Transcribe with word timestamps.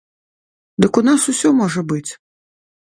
Дык 0.85 0.93
у 1.03 1.03
нас 1.11 1.21
усё 1.35 1.49
можа 1.61 1.81
быць! 1.95 2.07